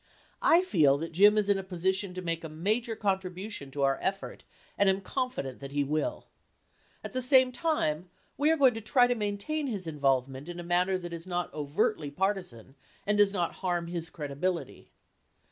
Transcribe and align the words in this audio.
I 0.41 0.63
feel 0.63 0.97
that 0.97 1.11
Jim 1.11 1.37
is 1.37 1.47
in 1.47 1.59
a 1.59 1.63
position 1.63 2.15
to 2.15 2.23
make 2.23 2.43
a 2.43 2.49
major 2.49 2.95
contribu 2.95 3.51
tion 3.51 3.69
to 3.69 3.83
our 3.83 3.99
effort, 4.01 4.43
and 4.75 4.89
am 4.89 4.99
confident 5.01 5.59
that 5.59 5.73
he 5.73 5.83
will. 5.83 6.25
At 7.03 7.13
the 7.13 7.21
same 7.21 7.51
time 7.51 8.09
we 8.35 8.49
are 8.49 8.57
going 8.57 8.73
to 8.73 8.81
try 8.81 9.05
to 9.05 9.13
maintain 9.13 9.67
his 9.67 9.85
involvement 9.85 10.49
in 10.49 10.59
a 10.59 10.63
mannfer 10.63 10.97
that 10.99 11.13
is 11.13 11.27
not 11.27 11.53
overtly 11.53 12.09
partisan 12.09 12.73
and 13.05 13.15
does 13.15 13.31
not 13.31 13.57
harm 13.61 13.85
his 13.85 14.09
credibility. 14.09 14.91